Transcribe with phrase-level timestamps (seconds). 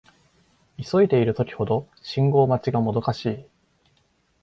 [0.83, 3.45] 急いでいる時ほど信号待ちがもどかしい